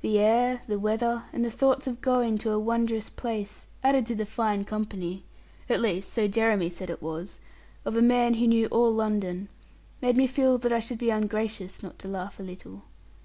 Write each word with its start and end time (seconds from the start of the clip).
The 0.00 0.18
air, 0.18 0.62
the 0.66 0.76
weather, 0.76 1.26
and 1.32 1.44
the 1.44 1.48
thoughts 1.48 1.86
of 1.86 2.00
going 2.00 2.36
to 2.38 2.50
a 2.50 2.58
wondrous 2.58 3.08
place, 3.08 3.68
added 3.84 4.06
to 4.06 4.14
the 4.16 4.26
fine 4.26 4.64
company 4.64 5.22
at 5.68 5.80
least 5.80 6.12
so 6.12 6.26
Jeremy 6.26 6.68
said 6.68 6.90
it 6.90 7.00
was 7.00 7.38
of 7.84 7.94
a 7.94 8.02
man 8.02 8.34
who 8.34 8.48
knew 8.48 8.66
all 8.72 8.92
London, 8.92 9.48
made 10.00 10.16
me 10.16 10.26
feel 10.26 10.58
that 10.58 10.72
I 10.72 10.80
should 10.80 10.98
be 10.98 11.10
ungracious 11.10 11.80
not 11.80 12.00
to 12.00 12.08
laugh 12.08 12.40
a 12.40 12.42
little. 12.42 12.82